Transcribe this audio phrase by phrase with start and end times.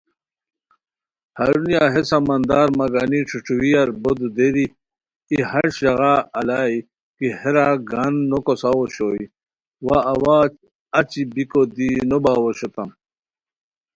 [1.37, 4.65] ہرونیہ ہے سمندر مہ گانی ݯھوݯوئیار بو دودیری
[5.29, 6.77] ای ہݰ ژاغا الائے
[7.17, 9.23] کی ہیرا گان نو کوساؤ اوشوئے
[9.85, 10.37] وا اوا
[10.99, 12.89] اچی بیکو دی نوباؤ اوشوتام